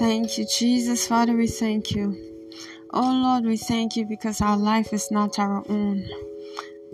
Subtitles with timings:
[0.00, 1.06] Thank you, Jesus.
[1.06, 2.16] Father, we thank you.
[2.90, 6.08] Oh Lord, we thank you because our life is not our own.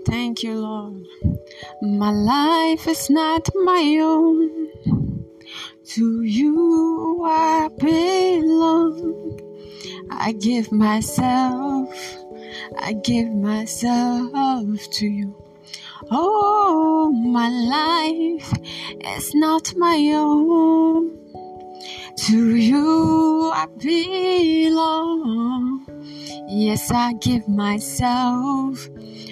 [0.05, 1.07] Thank you, Lord.
[1.81, 4.73] My life is not my own.
[5.85, 9.41] To you I belong.
[10.11, 11.95] I give myself,
[12.77, 15.33] I give myself to you.
[16.11, 18.53] Oh, my life
[19.17, 21.16] is not my own.
[22.17, 25.87] To you I belong.
[26.49, 28.89] Yes, I give myself,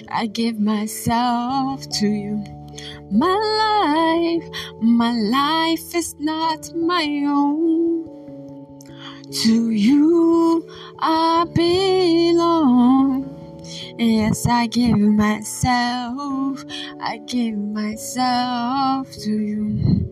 [0.09, 2.43] I give myself to you.
[3.11, 4.47] My life,
[4.81, 8.05] my life is not my own.
[9.43, 10.63] To you
[10.99, 13.31] I belong.
[13.97, 16.63] Yes, I give myself,
[17.01, 20.04] I give myself to you.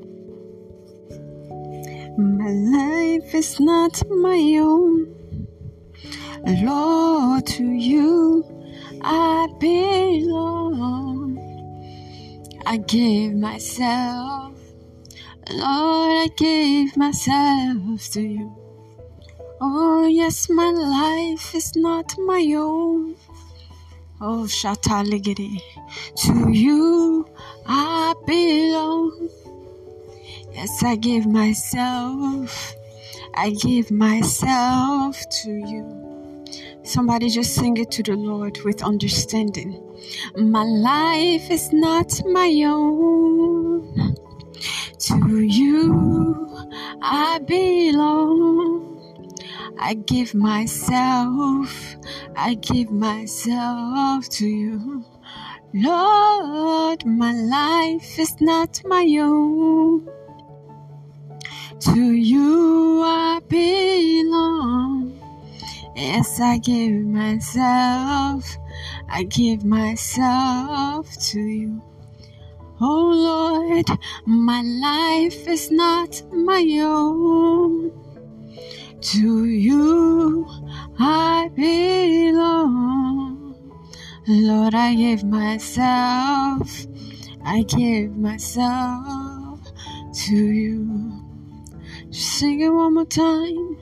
[2.18, 5.48] My life is not my own.
[6.46, 8.46] Lord, to you
[9.02, 11.40] I belong.
[12.68, 14.54] I give myself,
[15.50, 18.56] Lord, I give myself to you.
[19.60, 23.16] Oh, yes, my life is not my own.
[24.22, 25.60] Oh, Shataligiri,
[26.18, 27.26] to you
[27.66, 29.30] I belong.
[30.54, 32.76] Yes, I give myself,
[33.34, 36.46] I give myself to you.
[36.84, 39.82] Somebody just sing it to the Lord with understanding.
[40.36, 44.16] My life is not my own.
[45.00, 46.54] To you
[47.02, 48.94] I belong.
[49.78, 51.98] I give myself,
[52.36, 55.04] I give myself to you.
[55.74, 60.08] Lord, my life is not my own.
[61.86, 65.20] To you I belong.
[65.96, 68.58] Yes, I give myself,
[69.10, 71.82] I give myself to you.
[72.80, 77.92] Oh Lord, my life is not my own.
[79.02, 80.48] To you
[81.00, 83.56] I belong.
[84.26, 86.88] Lord, I give myself,
[87.44, 89.60] I give myself
[90.28, 91.23] to you.
[92.14, 93.78] Sing it one more time.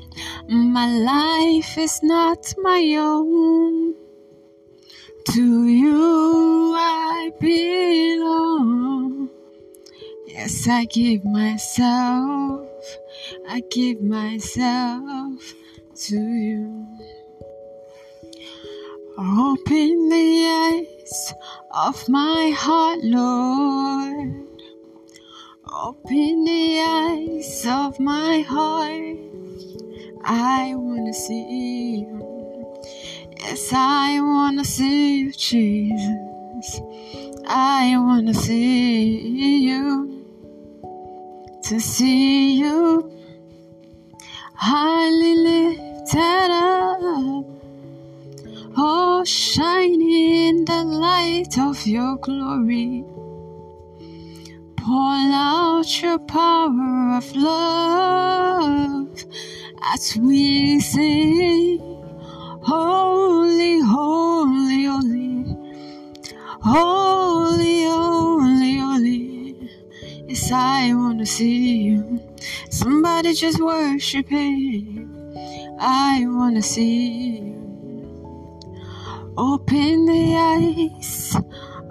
[0.47, 3.93] My life is not my own.
[5.33, 9.29] To you I belong.
[10.27, 12.69] Yes, I give myself.
[13.49, 15.53] I give myself
[16.07, 16.87] to you.
[19.17, 21.33] Open the eyes
[21.71, 24.50] of my heart, Lord.
[25.73, 29.17] Open the eyes of my heart.
[30.21, 32.77] I wanna see you.
[33.39, 36.81] Yes, I wanna see you, Jesus.
[37.47, 40.25] I wanna see you.
[41.63, 43.09] To see you
[44.53, 47.45] highly lifted up.
[48.75, 50.01] Oh, shining
[50.49, 53.05] in the light of your glory.
[54.83, 59.15] Pour out your power of love
[59.93, 61.79] as we sing,
[62.63, 65.55] Holy, holy, holy,
[66.61, 69.69] holy, holy, holy.
[70.27, 72.19] Yes, I want to see you.
[72.71, 75.35] Somebody just worship Him.
[75.79, 77.81] I want to see you.
[79.37, 81.37] Open the eyes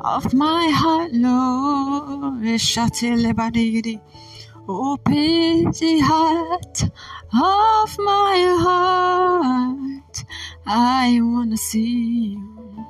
[0.05, 2.43] of my heart, Lord.
[4.69, 6.83] Open the heart
[7.33, 10.25] of my heart.
[10.67, 12.87] I wanna see you.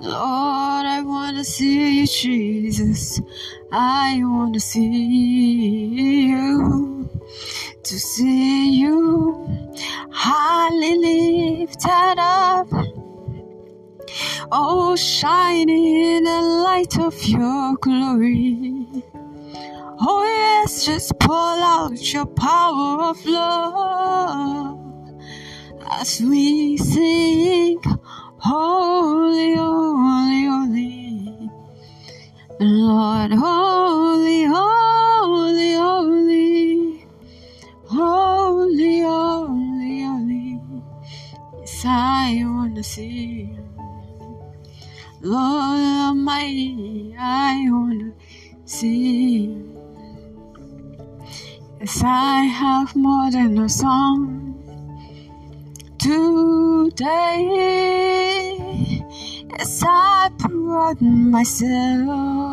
[0.00, 3.20] Lord, I wanna see you, Jesus.
[3.72, 7.10] I wanna see you.
[7.82, 9.46] To see you
[10.10, 13.03] highly lifted up
[14.52, 18.86] Oh, shining in the light of your glory.
[20.00, 24.78] Oh, yes, just pour out your power of love
[25.90, 27.80] as we sing,
[28.38, 31.50] Holy, Holy, Holy.
[32.60, 37.06] Lord, Holy, Holy, Holy,
[37.86, 40.60] Holy, Holy, Holy.
[41.60, 43.83] Yes, I want to see you.
[45.24, 48.12] Lord Almighty, I want to
[48.66, 49.56] see.
[51.80, 54.54] Yes, I have more than a song.
[55.98, 57.00] today.
[59.48, 62.44] Yes, I brought myself.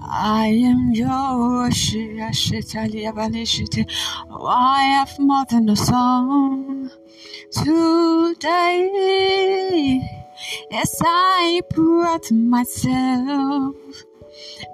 [0.00, 1.94] I am yours.
[4.30, 6.90] Oh, I have more than a song
[7.52, 8.64] today.
[10.70, 13.76] Yes, I brought myself.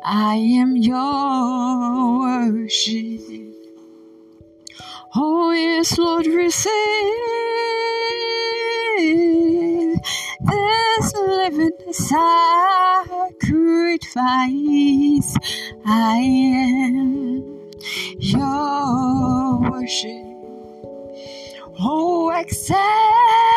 [0.05, 3.21] I am your worship.
[5.17, 6.71] Oh, yes, Lord, receive
[10.41, 12.21] this living sacrifice.
[15.85, 17.71] I am
[18.19, 20.27] your worship.
[21.81, 23.50] Oh, accept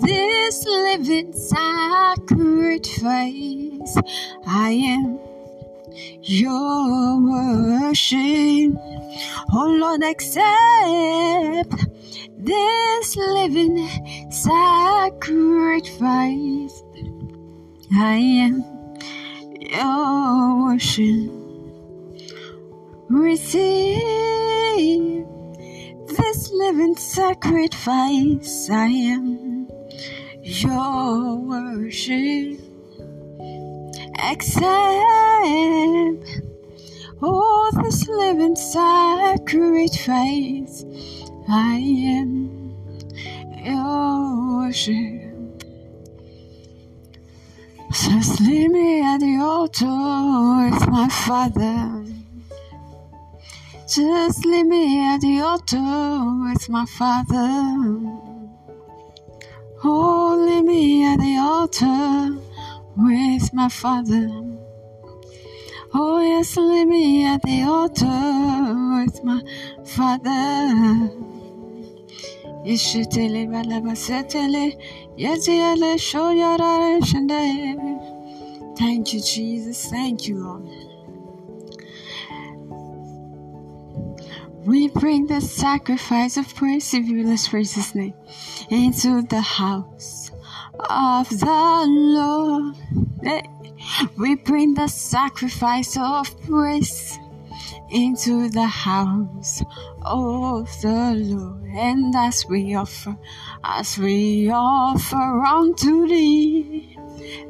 [0.00, 2.14] this living sacrifice.
[4.46, 5.18] I am
[6.22, 8.74] your worship.
[9.52, 11.86] Oh Lord, accept
[12.38, 13.88] this living
[14.30, 15.14] sacrifice.
[17.92, 18.64] I am
[19.60, 21.30] your worship.
[23.08, 24.04] Receive
[26.16, 28.70] this living sacrifice.
[28.70, 29.68] I am
[30.42, 32.60] your worship.
[34.18, 34.64] Accept
[37.22, 39.54] all oh, this living sacrifice.
[41.48, 41.76] I
[42.18, 42.74] am
[43.64, 45.64] your worship.
[47.92, 52.03] Just leave me at the altar with my Father.
[53.94, 58.00] Just leave me at the altar with my Father.
[59.84, 62.36] Oh, leave me at the altar
[62.96, 64.28] with my Father.
[65.94, 68.08] Oh, yes, leave me at the altar
[68.96, 69.40] with my
[69.84, 71.12] Father.
[72.66, 74.76] Yeshitele balabasetele,
[75.16, 78.76] yetiele shoyara shende.
[78.76, 79.88] Thank you, Jesus.
[79.88, 80.83] Thank you, Lord.
[84.64, 88.14] We bring the sacrifice of praise, you let's praise name,
[88.70, 90.30] into the house
[90.88, 92.74] of the Lord.
[94.16, 97.18] We bring the sacrifice of praise
[97.90, 99.62] into the house
[100.00, 103.18] of the Lord, and as we offer,
[103.62, 106.93] as we offer unto thee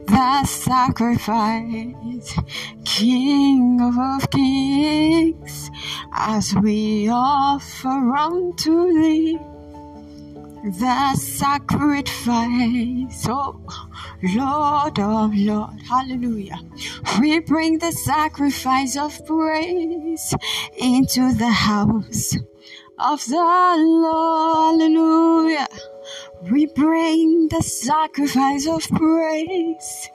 [0.07, 2.39] the sacrifice,
[2.85, 5.71] King of kings,
[6.13, 9.39] as we offer unto thee
[10.65, 12.17] the sacrifice,
[13.29, 13.61] oh
[14.23, 16.59] Lord of Lord, hallelujah.
[17.21, 20.35] We bring the sacrifice of praise
[20.79, 22.35] into the house
[22.99, 25.69] of the Lord, hallelujah.
[26.51, 30.11] We bring the sacrifice of praise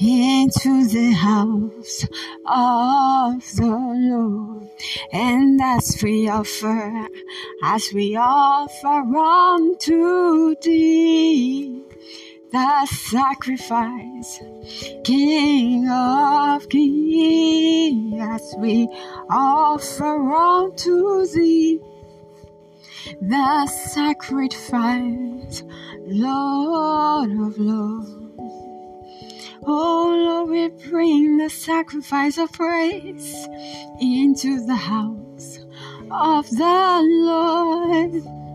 [0.00, 2.04] into the house
[2.46, 4.68] of the Lord.
[5.12, 7.08] And as we offer,
[7.62, 11.82] as we offer unto thee
[12.50, 14.40] the sacrifice,
[15.04, 18.88] King of kings, as we
[19.28, 21.80] offer unto thee
[23.20, 25.62] the sacrifice,
[26.06, 28.18] Lord of love.
[29.64, 33.48] Oh Lord, we bring the sacrifice of praise
[34.00, 35.58] into the house
[36.10, 38.47] of the Lord.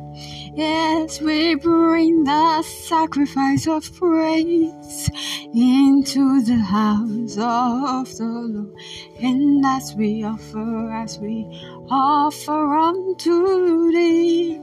[0.55, 5.09] Yes, we bring the sacrifice of praise
[5.51, 8.75] into the house of the Lord.
[9.19, 11.47] And as we offer, as we
[11.89, 14.59] offer unto thee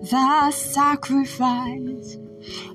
[0.00, 2.18] the sacrifice,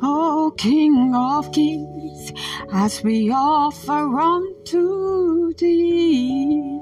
[0.01, 2.31] O King of kings,
[2.71, 6.79] as we offer unto thee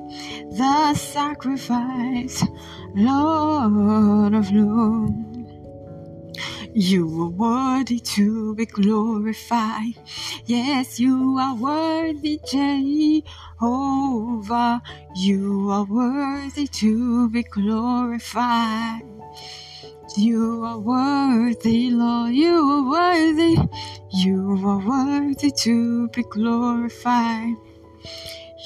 [0.52, 2.44] the sacrifice,
[2.94, 5.25] Lord of lords.
[6.78, 9.94] You are worthy to be glorified.
[10.46, 13.24] Yes, you are worthy, Jehovah.
[15.16, 19.04] You are worthy to be glorified.
[20.18, 22.34] You are worthy, Lord.
[22.34, 23.58] You are worthy.
[24.12, 27.56] You are worthy to be glorified.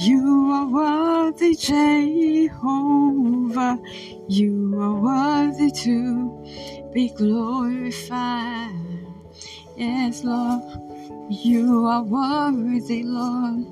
[0.02, 2.60] You are worthy, Jehovah.
[4.28, 6.40] You are worthy to
[6.94, 8.74] be glorified.
[9.78, 10.64] Yes, Lord,
[11.30, 13.66] you are worthy, Lord.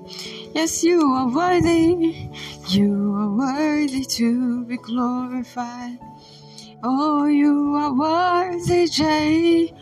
[0.54, 2.30] Yes, you are worthy.
[2.70, 6.00] You are worthy to be glorified.
[6.84, 9.78] Oh, you are worthy, Jehovah.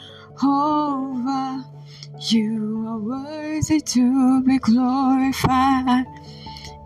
[2.29, 6.05] You are worthy to be glorified.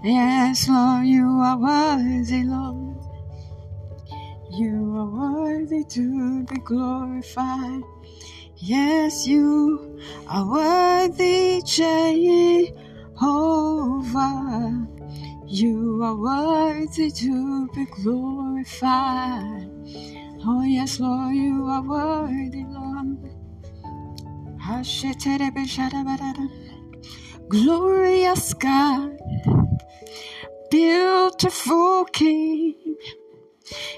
[0.04, 2.99] Yes, Lord, you are worthy, Lord.
[4.60, 7.82] You are worthy to be glorified.
[8.58, 9.98] Yes, you
[10.28, 12.76] are worthy, Jehovah.
[15.48, 19.70] You are worthy to be glorified.
[20.46, 23.32] Oh, yes, Lord, you are worthy, Lord.
[27.48, 29.18] Glorious God,
[30.70, 32.76] beautiful King.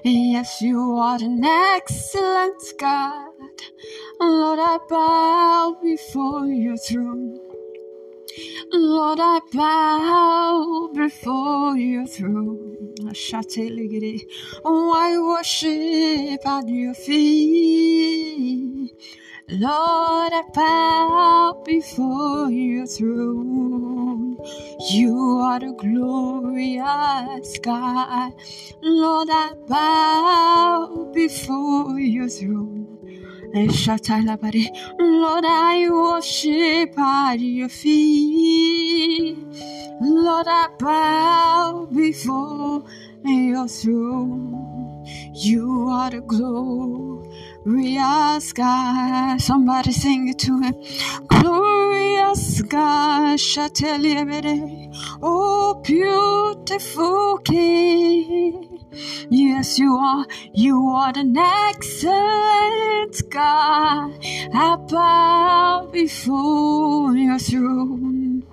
[0.04, 3.34] Yes, you are an excellent God.
[4.20, 7.40] Lord, I bow before your throne.
[8.74, 12.96] Lord, I bow before your throne.
[14.66, 18.92] Oh, I worship at your feet.
[19.53, 24.38] Lord, I bow before your throne.
[24.91, 28.31] You are the glorious God.
[28.81, 32.88] Lord, I bow before your throne.
[33.53, 39.38] Lord, I worship at your feet.
[40.00, 42.86] Lord, I bow before
[43.25, 45.05] your throne.
[45.36, 46.22] You are the
[47.63, 49.41] glorious God.
[49.41, 50.75] Somebody sing it to him.
[51.27, 53.39] Glorious God,
[53.80, 54.41] there
[55.22, 58.80] Oh, beautiful King.
[59.30, 60.25] Yes, you are.
[60.53, 61.24] You are the
[61.70, 64.20] excellent God.
[64.53, 68.44] I bow before your throne.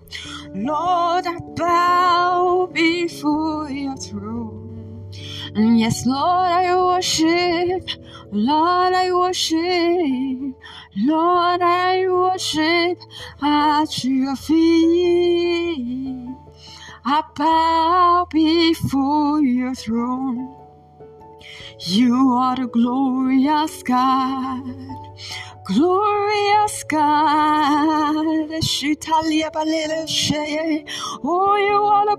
[0.55, 5.11] Lord, I bow before your throne.
[5.55, 7.89] And yes, Lord, I worship.
[8.31, 10.55] Lord, I worship.
[10.97, 12.99] Lord, I worship
[13.43, 16.29] at your feet.
[17.07, 20.55] I bow before your throne.
[21.81, 24.63] You are the glorious God,
[25.69, 28.17] glorious God.
[31.25, 32.17] Oh, you are a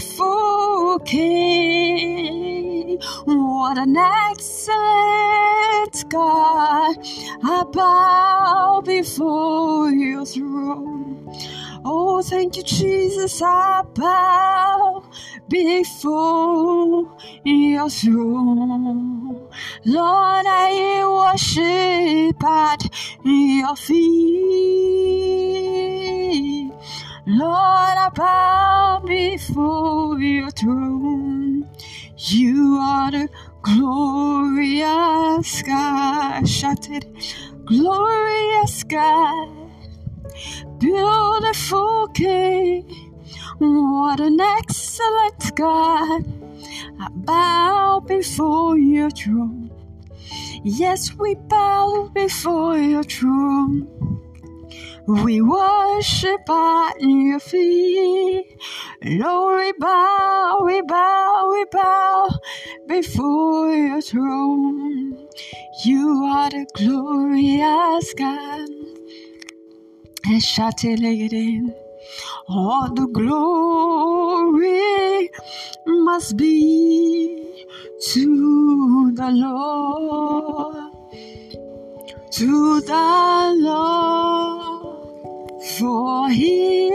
[0.00, 0.18] beautiful
[1.04, 2.98] King.
[3.26, 4.74] What an excellent
[6.08, 6.96] God.
[7.44, 11.30] I bow before your throne.
[11.84, 13.42] Oh, thank you, Jesus.
[13.42, 15.04] I bow
[15.48, 17.06] before
[17.44, 19.41] your throne.
[19.84, 22.82] Lord, I worship at
[23.24, 24.02] your feet.
[27.26, 31.68] Lord, I bow before your throne.
[32.16, 33.28] You are the
[33.62, 36.48] glorious God.
[36.48, 37.06] Shout it.
[37.64, 39.62] Glorious God
[40.82, 42.82] beautiful King.
[43.58, 46.41] What an excellent God.
[47.00, 49.70] I bow before your throne.
[50.64, 53.88] Yes, we bow before your throne.
[55.06, 58.56] We worship at your feet.
[59.02, 62.28] Lord, we bow, we bow, we bow
[62.86, 65.28] before your throne.
[65.84, 68.68] You are the glorious God.
[72.48, 74.50] All the glory
[75.86, 77.66] must be
[78.12, 80.76] to the Lord,
[82.32, 85.02] to the Lord,
[85.78, 86.88] for He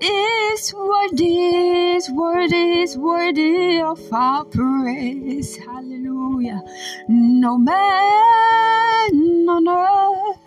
[0.00, 5.56] is worthy, is worthy, is worthy of our praise.
[5.56, 6.62] Hallelujah.
[7.08, 9.12] No man
[9.48, 10.38] on earth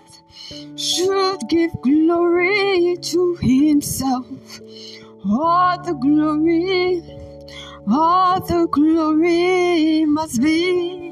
[0.77, 4.27] should give glory to himself.
[5.25, 7.03] All the glory,
[7.89, 11.11] all the glory must be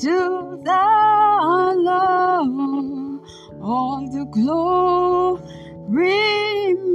[0.00, 3.20] to the Lord.
[3.62, 5.44] All the glory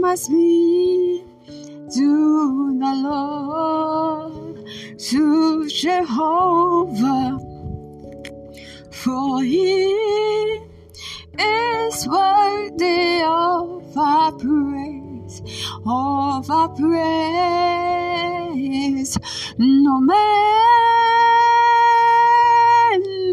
[0.02, 1.26] must be
[1.96, 4.58] to the Lord,
[5.00, 7.40] to Jehovah,
[8.92, 10.60] for he
[11.40, 15.42] is worthy of our praise,
[15.86, 17.98] of our praise.
[19.58, 20.16] No man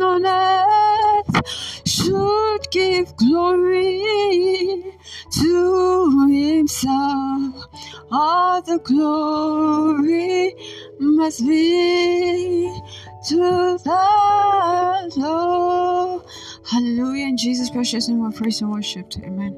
[0.02, 1.46] on earth
[1.86, 4.94] should give glory
[5.32, 7.66] to himself.
[8.10, 10.54] All the glory
[10.98, 12.80] must be
[13.28, 16.22] to the Lord.
[16.70, 17.26] Hallelujah.
[17.26, 19.12] In Jesus' precious name, we praise and worship.
[19.24, 19.56] Amen.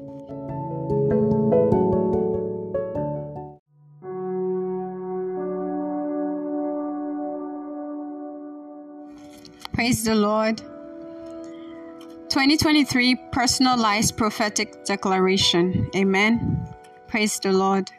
[9.73, 10.57] Praise the Lord.
[12.29, 15.87] 2023 Personalized Prophetic Declaration.
[15.95, 16.67] Amen.
[17.07, 17.91] Praise the Lord.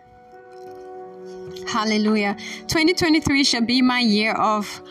[1.68, 2.35] Hallelujah.
[2.66, 4.83] 2023 shall be my year of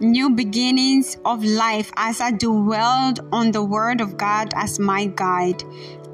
[0.00, 5.62] new beginnings of life as I dwelled on the Word of God as my guide.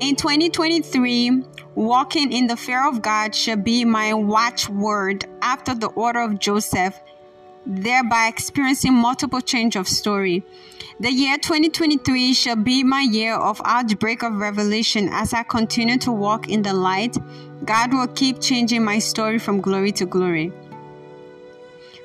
[0.01, 6.21] In 2023, walking in the fear of God shall be my watchword after the order
[6.21, 6.99] of Joseph,
[7.67, 10.45] thereby experiencing multiple change of story.
[11.01, 16.13] The year 2023 shall be my year of outbreak of revelation as I continue to
[16.13, 17.17] walk in the light.
[17.65, 20.53] God will keep changing my story from glory to glory.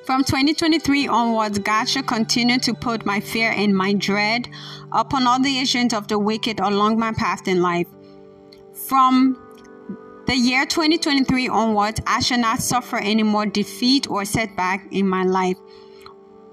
[0.10, 4.50] From 2023 onwards, God shall continue to put my fear and my dread
[4.92, 7.86] upon all the agents of the wicked along my path in life.
[8.74, 9.38] From
[10.26, 15.26] the year 2023 onwards, I shall not suffer any more defeat or setback in my
[15.26, 15.58] life.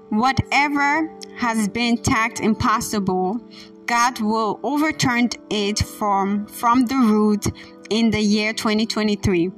[0.09, 3.41] Whatever has been tagged impossible,
[3.87, 7.47] God will overturn it from, from the root
[7.89, 9.49] in the year 2023.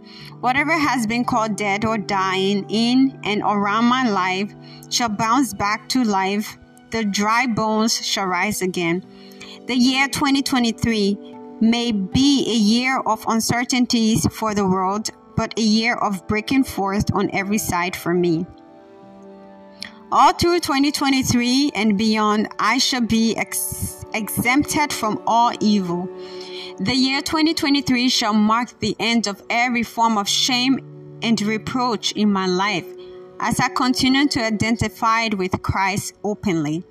[0.42, 4.54] Whatever has been called dead or dying in and around my life
[4.90, 6.58] shall bounce back to life.
[6.92, 9.04] The dry bones shall rise again.
[9.68, 15.96] The year 2023 may be a year of uncertainties for the world, but a year
[15.96, 18.46] of breaking forth on every side for me.
[20.12, 26.10] All through 2023 and beyond, I shall be ex- exempted from all evil.
[26.82, 32.32] The year 2023 shall mark the end of every form of shame and reproach in
[32.32, 32.86] my life
[33.42, 36.86] as I continue to identify with Christ openly.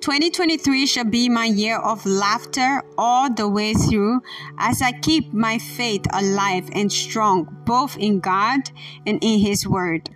[0.00, 4.20] 2023 shall be my year of laughter all the way through
[4.58, 8.70] as I keep my faith alive and strong both in God
[9.06, 10.10] and in His Word.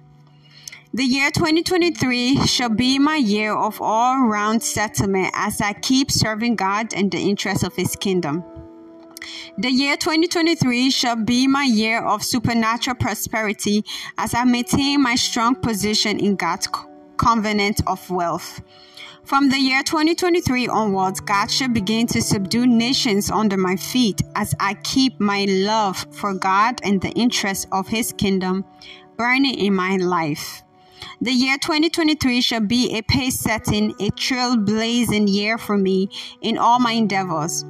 [0.92, 6.56] The year 2023 shall be my year of all round settlement as I keep serving
[6.56, 8.44] God and the interests of His kingdom.
[9.58, 13.84] The year 2023 shall be my year of supernatural prosperity
[14.18, 16.68] as I maintain my strong position in God's
[17.16, 18.60] covenant of wealth.
[19.24, 24.54] From the year 2023 onwards, God shall begin to subdue nations under my feet as
[24.60, 28.66] I keep my love for God and the interests of His kingdom
[29.16, 30.62] burning in my life.
[31.22, 36.08] The year 2023 shall be a pace setting, a trailblazing year for me
[36.42, 37.64] in all my endeavors.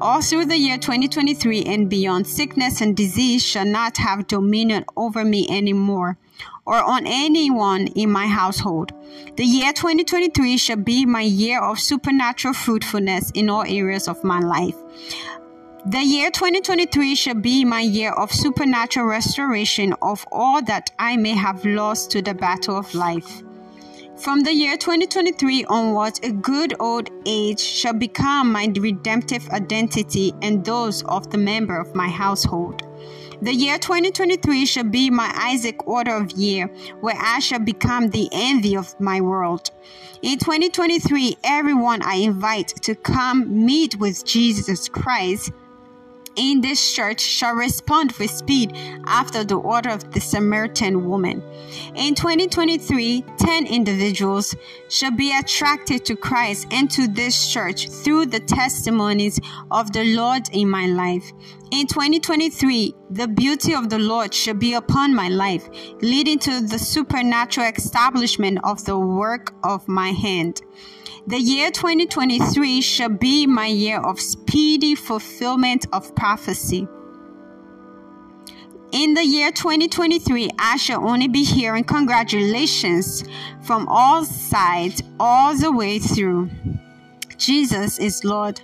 [0.00, 5.26] All through the year 2023 and beyond, sickness and disease shall not have dominion over
[5.26, 6.16] me anymore
[6.64, 8.92] or on anyone in my household.
[9.36, 14.38] The year 2023 shall be my year of supernatural fruitfulness in all areas of my
[14.40, 14.76] life.
[15.84, 21.34] The year 2023 shall be my year of supernatural restoration of all that I may
[21.34, 23.42] have lost to the battle of life.
[24.20, 30.62] From the year 2023 onwards, a good old age shall become my redemptive identity and
[30.62, 32.82] those of the member of my household.
[33.40, 36.66] The year 2023 shall be my Isaac order of year,
[37.00, 39.70] where I shall become the envy of my world.
[40.20, 45.50] In 2023, everyone I invite to come meet with Jesus Christ
[46.40, 48.72] in this church shall respond with speed
[49.04, 51.42] after the order of the Samaritan woman.
[51.94, 54.56] In 2023, 10 individuals
[54.88, 59.38] shall be attracted to Christ and to this church through the testimonies
[59.70, 61.30] of the Lord in my life.
[61.72, 65.68] In 2023, the beauty of the Lord shall be upon my life,
[66.00, 70.62] leading to the supernatural establishment of the work of my hand.
[71.26, 76.88] The year 2023 shall be my year of speedy fulfillment of prophecy.
[78.92, 83.22] In the year 2023, I shall only be hearing congratulations
[83.62, 86.50] from all sides all the way through.
[87.36, 88.60] Jesus is Lord.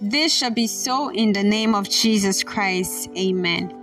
[0.00, 3.10] This shall be so in the name of Jesus Christ.
[3.18, 3.77] Amen.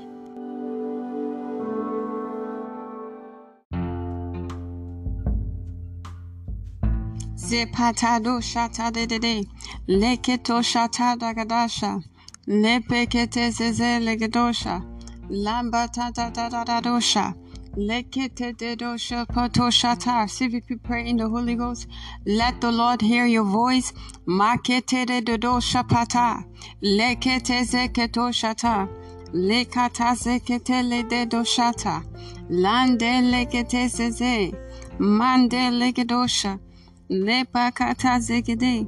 [7.45, 9.47] Zepatado shata de de de.
[9.87, 12.01] Leketo shata dagadasha.
[12.47, 14.81] Lepekete zeze legedosha.
[15.29, 16.49] Lamba ta ta ta
[16.81, 17.35] dosha.
[17.77, 20.25] Lekete de dosha pato shata.
[20.25, 21.85] CVP pray in the Holy Ghost.
[22.25, 23.93] Let the Lord hear your voice.
[24.27, 26.43] Makete de dosha pata.
[26.81, 28.89] Lekete zeketo shata.
[29.33, 32.03] Lekata zekete le de doshata.
[32.49, 34.51] Lande lekete zeze.
[34.97, 36.59] Mande legedosha.
[37.09, 38.87] Lepakata zegede.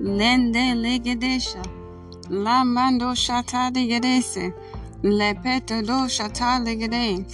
[0.00, 1.62] Lende legedesha.
[2.28, 4.52] La mando shata legedese.
[5.02, 7.24] Lepeto do shata legede.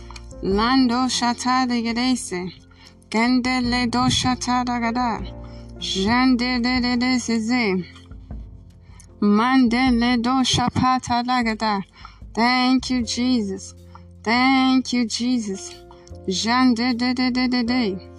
[0.43, 2.53] Lando shata legedese.
[3.11, 5.21] Kende le do shata dagada.
[5.81, 7.85] Jande de de de seze.
[9.21, 11.83] Mande le do shapata dagada.
[12.33, 13.75] Thank you, Jesus.
[14.23, 15.75] Thank you, Jesus.
[16.29, 18.12] Jande de de de de de.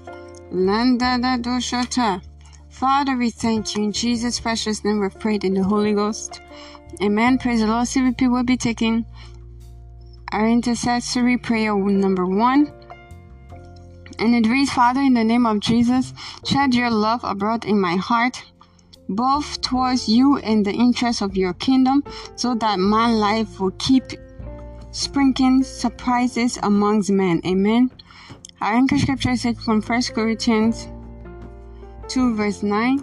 [2.70, 5.00] Father, we thank you in Jesus' precious name.
[5.00, 6.42] We've prayed in the Holy Ghost.
[7.02, 7.40] Amen.
[7.40, 7.88] Praise the Lord.
[7.88, 9.04] CVP will be taking
[10.32, 12.72] our intercessory prayer number one.
[14.20, 16.14] And it reads, Father, in the name of Jesus,
[16.46, 18.44] shed your love abroad in my heart,
[19.10, 22.04] both towards you and the interests of your kingdom,
[22.36, 24.04] so that my life will keep
[24.92, 27.42] sprinkling surprises amongst men.
[27.44, 27.90] Amen.
[28.64, 30.88] Our anchor scripture is from 1 Corinthians
[32.08, 32.98] 2, verse 9.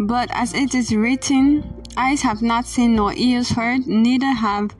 [0.00, 4.76] But as it is written, eyes have not seen nor ears heard, neither have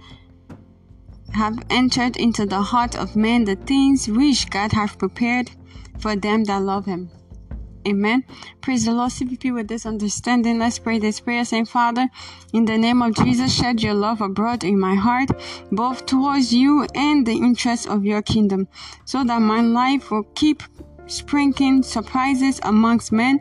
[1.33, 5.53] have entered into the heart of man the things which God hath prepared
[5.99, 7.09] for them that love him.
[7.87, 8.25] Amen.
[8.61, 9.13] Praise the Lord.
[9.13, 10.59] CVP with this understanding.
[10.59, 12.09] Let's pray this prayer saying, Father,
[12.53, 15.31] in the name of Jesus, shed your love abroad in my heart,
[15.71, 18.67] both towards you and the interests of your kingdom,
[19.05, 20.65] so that my life will keep
[21.07, 23.39] sprinkling surprises amongst men.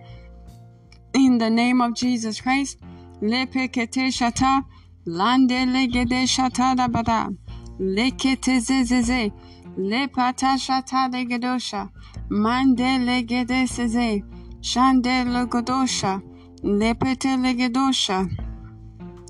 [1.13, 2.77] In the name of Jesus Christ.
[3.21, 4.63] Lepekete shata,
[5.05, 7.35] lande legede shata da bada,
[7.79, 9.31] lekete zezeze,
[9.77, 11.89] lepata shata legedosha,
[12.29, 14.23] mande legede seze,
[14.69, 16.23] shande legodosha,
[16.63, 18.27] lepete legedosha,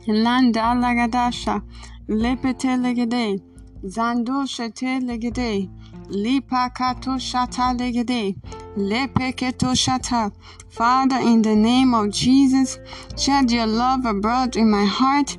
[0.08, 1.62] landa lagadasha,
[2.08, 3.41] lepete legede,
[3.84, 5.69] zandosha te legede,
[6.08, 8.34] lipa kato shata legede,
[8.78, 10.32] lepeketo shata.
[10.69, 12.80] Father, in the name of Jesus,
[13.17, 15.38] shed your love abroad in my heart,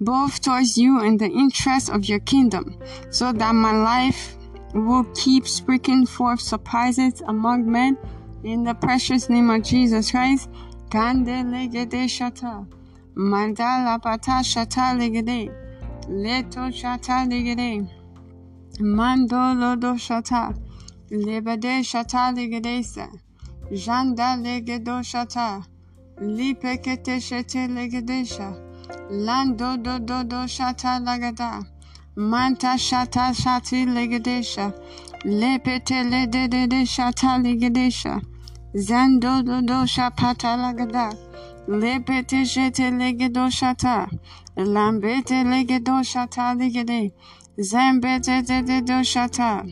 [0.00, 2.74] both towards you and the interests of your kingdom,
[3.10, 4.34] so that my life
[4.72, 7.98] will keep sprinkling forth surprises among men.
[8.46, 10.48] In the precious name of Jesus Christ,
[10.88, 12.64] Kande legede shata,
[13.16, 15.50] mandala pata shata legede,
[16.08, 17.90] leto shata legede,
[18.78, 20.56] mando lodo shata,
[21.10, 23.08] lebede shata legedesa.
[23.72, 25.66] Janda legedo shata.
[26.20, 28.54] Lipekete shete legedesha.
[29.10, 31.66] Lando do do do shata lagada.
[32.14, 34.72] Manta shata shati legedesha.
[35.24, 38.22] Lepete le de de de shata legedesha.
[38.76, 41.16] Zando do do shapata lagada.
[41.66, 44.06] Lepete shete legedo shata.
[44.54, 47.10] Lambete legedo shata legede.
[47.58, 49.64] Zambete de de do shata.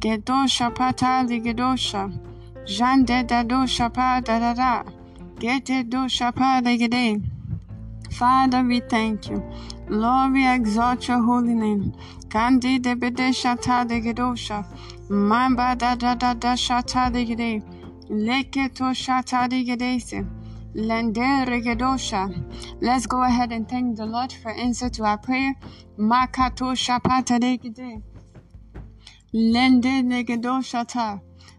[0.00, 2.10] Gedo shapata legedosha.
[2.64, 4.82] Jande da do shapa da da da.
[5.38, 7.16] Gete do shapa da.
[8.10, 9.42] Father, we thank you.
[9.90, 11.92] Lord, we exalt your holy name.
[12.30, 14.64] Kandi de bede shata de gedosha.
[15.10, 17.75] Mamba da da da da shata de gede.
[22.80, 25.54] Let's go ahead and thank the Lord for answer to our prayer.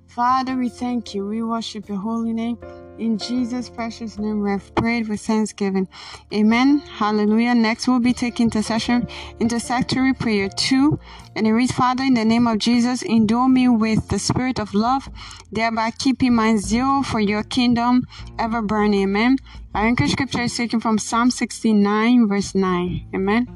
[0.07, 1.27] Father, we thank you.
[1.27, 2.57] We worship your holy name.
[2.99, 5.87] In Jesus' precious name, we have prayed with thanksgiving.
[6.33, 6.79] Amen.
[6.79, 7.53] Hallelujah.
[7.53, 9.07] Next, we'll be taking intercession,
[9.39, 10.99] intercessory prayer two.
[11.35, 14.73] And it reads, Father, in the name of Jesus, endure me with the spirit of
[14.73, 15.09] love,
[15.51, 18.07] thereby keeping my zeal for your kingdom
[18.39, 19.03] ever burning.
[19.03, 19.37] Amen.
[19.75, 23.09] Our anchor scripture is taken from Psalm 69, verse 9.
[23.13, 23.47] Amen.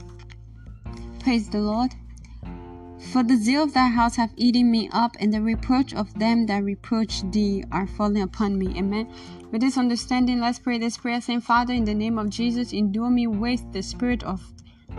[1.20, 1.92] Praise the Lord.
[3.12, 6.46] For the zeal of thy house hath eaten me up, and the reproach of them
[6.46, 8.68] that reproach thee are falling upon me.
[8.78, 9.14] Amen.
[9.52, 13.10] With this understanding, let's pray this prayer, saying, Father, in the name of Jesus, endure
[13.10, 14.42] me with the spirit of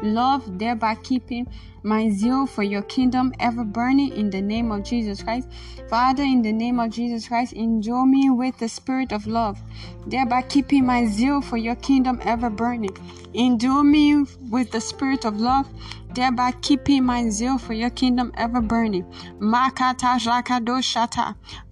[0.03, 1.47] love, thereby keeping
[1.85, 5.49] my zeal for your kingdom ever burning in the name of Jesus Christ.
[5.89, 9.59] Father, in the name of Jesus Christ, endure me with the spirit of love,
[10.07, 12.97] thereby keeping my zeal for your kingdom ever burning.
[13.35, 15.67] Endure me with the spirit of love,
[16.15, 19.05] thereby keeping my zeal for your kingdom ever burning.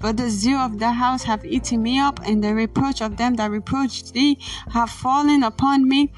[0.00, 3.34] For the zeal of the house have eaten me up, and the reproach of them
[3.34, 4.38] that reproach thee
[4.72, 6.12] have fallen upon me.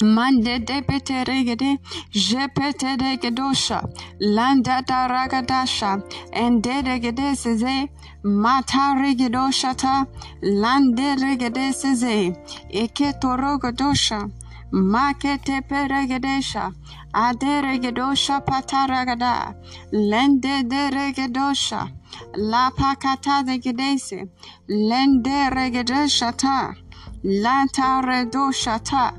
[0.00, 1.78] Mande de pete regede,
[2.10, 7.88] jepete regedosha, landa da ragadasha, and de regede seze,
[8.24, 10.08] mata regedoshata,
[10.42, 12.36] lande regede seze,
[12.70, 14.28] eke torogodosha.
[14.72, 16.72] Makete peregedesha,
[17.12, 19.54] aderegedosha pataragada,
[19.92, 21.92] lende deregedosha,
[22.36, 24.30] la pakata de gedese,
[24.70, 26.74] lende regedesha ta,
[27.22, 29.12] lanta redosha ta,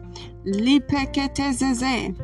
[0.43, 2.15] lipekete zeze.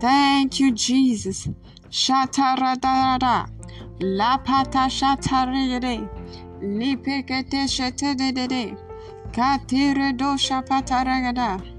[0.00, 1.46] Thank you, Jesus.
[1.90, 3.50] Shataradada,
[4.00, 6.08] la pata shataregede,
[6.62, 8.76] lipekete shete de de de,
[9.30, 11.77] katire dosha pataragada.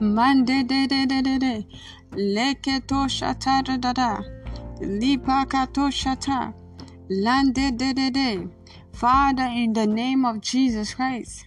[0.00, 1.66] Mande de de de de de.
[2.12, 4.22] Leketo shata da da da.
[4.80, 6.54] Lipakato shata.
[7.10, 8.48] Lande de de de.
[8.94, 11.44] Father, in the name of Jesus Christ,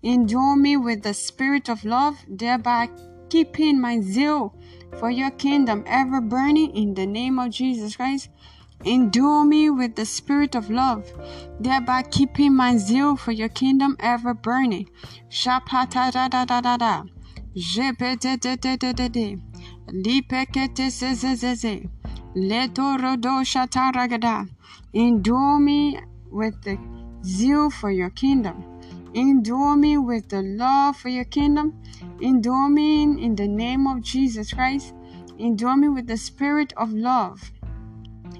[0.00, 2.88] endure me with the spirit of love, thereby
[3.30, 4.54] keeping my zeal
[5.00, 8.28] for your kingdom ever burning in the name of Jesus Christ.
[8.84, 11.12] Endure me with the spirit of love,
[11.58, 14.88] thereby keeping my zeal for your kingdom ever burning.
[15.28, 17.02] Shapata da da da da da.
[17.56, 19.38] Jepetete
[19.90, 21.88] Lipekete zezezeze.
[22.36, 24.46] Letorodo shataragada.
[24.92, 25.98] Endure me
[26.30, 26.78] with the
[27.24, 28.64] zeal for your kingdom.
[29.14, 31.72] Endure me with the love for your kingdom.
[32.20, 34.94] Endure me in the name of Jesus Christ.
[35.38, 37.50] Endure me with the spirit of love,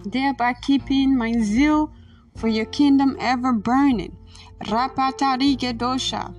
[0.04, 1.90] thereby keeping my zeal
[2.36, 4.16] for your kingdom ever burning.
[4.64, 6.34] Rapatarigedosha.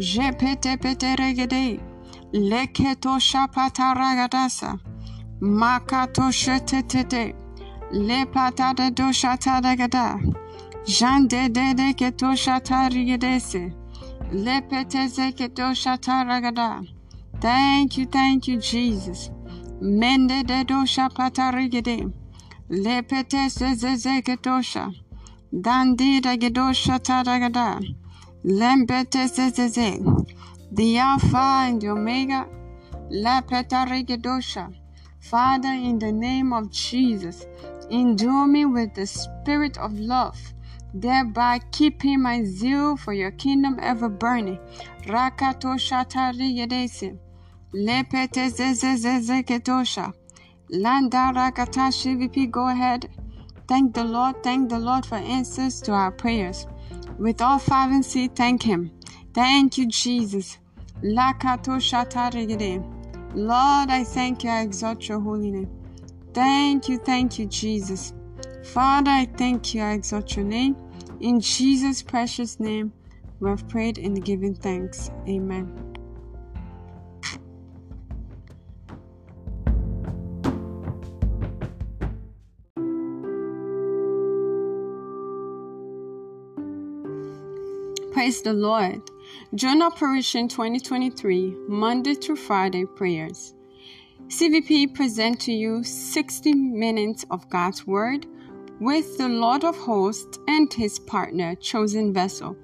[0.00, 1.93] Jepetepeteregede.
[2.34, 4.80] Leketo shapata ragadasa.
[5.40, 7.32] Makato shetetete.
[7.92, 10.20] Lepata de doshata ragada.
[10.84, 13.72] Jande de de keto shata rigedese.
[14.32, 16.84] Lepete keto shata ragada.
[17.40, 19.30] Thank you, thank you, Jesus.
[19.80, 22.12] Mende de dosha pata rigede.
[22.68, 24.92] Lepete se ketosha.
[25.52, 27.80] Dandi de gedosha taragada.
[28.44, 30.00] Lembete se ze
[30.74, 32.48] the Alpha and the Omega,
[33.08, 34.74] La Petarigedosha.
[35.20, 37.46] Father, in the name of Jesus,
[37.90, 40.36] endure me with the spirit of love,
[40.92, 44.58] thereby keeping my zeal for your kingdom ever burning.
[45.06, 47.16] Rakato Shatari Yedese,
[47.72, 50.12] Lepete Zezezezeketosha,
[50.70, 53.08] Landa Rakatashi VP, go ahead.
[53.68, 56.66] Thank the Lord, thank the Lord for answers to our prayers.
[57.16, 58.90] With all fervency, thank Him.
[59.32, 60.58] Thank you, Jesus.
[63.34, 65.70] Lord, I thank you, I exalt your holy name.
[66.32, 68.12] Thank you, thank you, Jesus.
[68.72, 70.76] Father, I thank you, I exalt your name.
[71.20, 72.92] In Jesus' precious name,
[73.40, 75.10] we have prayed and given thanks.
[75.28, 75.94] Amen.
[88.12, 89.02] Praise the Lord.
[89.54, 93.54] Join Operation 2023 Monday through Friday prayers.
[94.28, 98.26] CVP present to you 60 minutes of God's Word
[98.80, 102.56] with the Lord of Hosts and his partner, Chosen Vessel.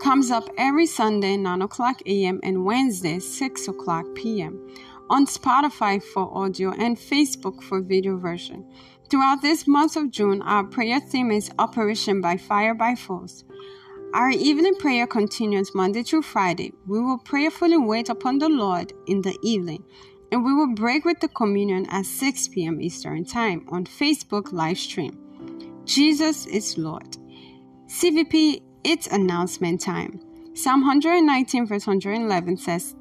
[0.00, 4.68] Comes up every Sunday, 9 o'clock a.m., and Wednesday, 6 o'clock p.m.
[5.10, 8.64] on Spotify for audio and Facebook for video version.
[9.08, 13.44] Throughout this month of June, our prayer theme is Operation by Fire by Force.
[14.14, 16.72] Our evening prayer continues Monday through Friday.
[16.86, 19.84] We will prayerfully wait upon the Lord in the evening,
[20.32, 22.80] and we will break with the communion at 6 p.m.
[22.80, 25.18] Eastern Time on Facebook live stream.
[25.84, 27.16] Jesus is Lord.
[27.88, 30.20] CVP, it's announcement time.
[30.54, 32.94] Psalm 119, verse 111 says,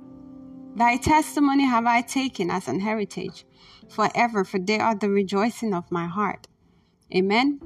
[0.76, 3.46] Thy testimony have I taken as an heritage
[3.90, 6.48] forever, for they are the rejoicing of my heart.
[7.16, 7.60] Amen.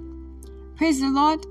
[0.76, 1.46] Praise the Lord.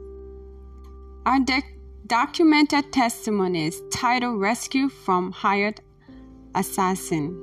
[1.27, 1.65] Our deck
[2.09, 5.83] documented testimonies titled Rescue from Hired
[6.55, 7.37] Assassin.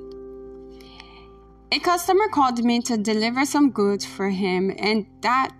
[1.71, 5.51] A customer called me to deliver some goods for him, and that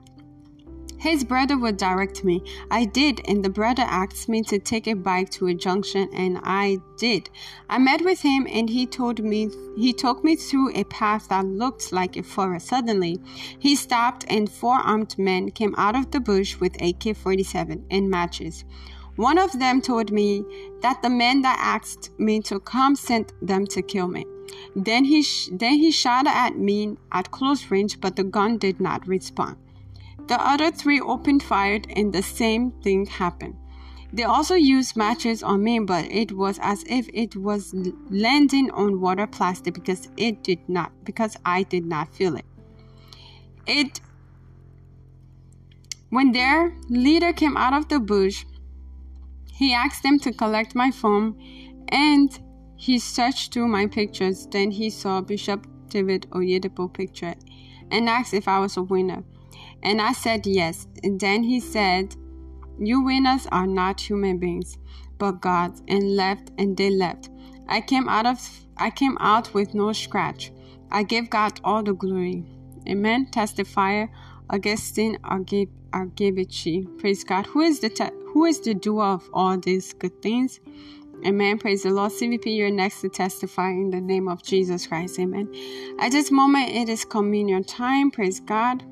[0.98, 2.44] his brother would direct me.
[2.72, 6.40] I did, and the brother asked me to take a bike to a junction, and
[6.44, 7.30] I did.
[7.70, 11.46] I met with him, and he told me he took me through a path that
[11.46, 12.70] looked like a forest.
[12.70, 13.20] Suddenly,
[13.60, 18.10] he stopped, and four armed men came out of the bush with AK 47 and
[18.10, 18.66] matches.
[19.16, 20.44] One of them told me
[20.82, 24.26] that the man that asked me to come sent them to kill me.
[24.76, 28.80] Then he, sh- then he shot at me at close range, but the gun did
[28.80, 29.58] not respond.
[30.28, 33.56] The other three opened fire, and the same thing happened.
[34.12, 37.74] They also used matches on me, but it was as if it was
[38.10, 42.46] landing on water plastic because it did not, because I did not feel it.
[43.68, 44.00] It
[46.10, 48.46] when their leader came out of the bush,
[49.56, 51.36] he asked them to collect my phone
[51.90, 52.40] and
[52.78, 57.34] He searched through my pictures, then he saw Bishop David Oyedepo picture
[57.90, 59.24] and asked if I was a winner.
[59.82, 60.88] And I said yes.
[61.04, 62.16] And then he said,
[62.78, 64.78] You winners are not human beings,
[65.18, 67.30] but gods, and left and they left.
[67.68, 68.40] I came out of
[68.78, 70.52] I came out with no scratch.
[70.92, 72.46] I give God all the glory.
[72.90, 73.28] Amen.
[73.32, 74.10] Testifier
[74.50, 77.00] Augustine Argebici.
[77.00, 77.46] Praise God.
[77.48, 80.60] Who is the te- who is the doer of all these good things?
[81.26, 81.58] Amen.
[81.58, 82.12] Praise the Lord.
[82.12, 85.18] CVP, you're next to testify in the name of Jesus Christ.
[85.22, 85.50] Amen.
[86.00, 88.12] At this moment, it is communion time.
[88.12, 88.84] Praise God.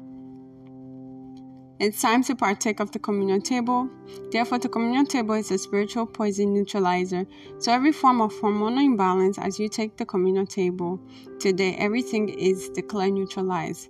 [1.77, 3.89] It's time to partake of the communion table.
[4.31, 7.25] Therefore, the communion table is a spiritual poison neutralizer.
[7.57, 11.01] So, every form of hormonal imbalance as you take the communion table
[11.41, 13.89] today, everything is declared neutralized.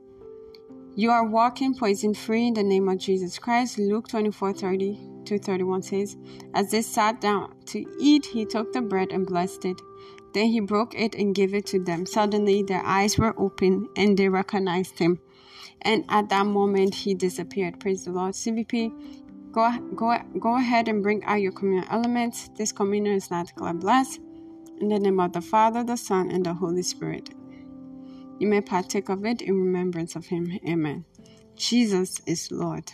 [0.95, 3.77] You are walking poison free in the name of Jesus Christ.
[3.77, 6.15] Luke 24 30 to 31 says,
[6.53, 9.81] As they sat down to eat, he took the bread and blessed it.
[10.33, 12.05] Then he broke it and gave it to them.
[12.05, 15.19] Suddenly their eyes were open and they recognized him
[15.83, 17.79] and at that moment he disappeared.
[17.79, 18.33] Praise the Lord.
[18.33, 22.49] CVP, go go go ahead and bring out your communion elements.
[22.57, 24.17] This communion is not God bless.
[24.79, 27.29] In the name of the Father, the Son, and the Holy Spirit.
[28.39, 30.59] You may partake of it in remembrance of him.
[30.67, 31.05] Amen.
[31.55, 32.91] Jesus is Lord.